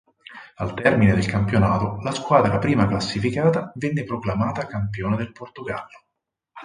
[0.55, 6.05] Al termine del campionato la squadra prima classificata venne proclamata campione del Portogallo.